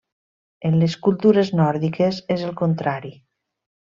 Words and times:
En 0.69 0.77
les 0.83 0.95
cultures 1.07 1.51
nòrdiques 1.59 2.21
és 2.39 2.47
el 2.49 2.55
contrari. 2.63 3.13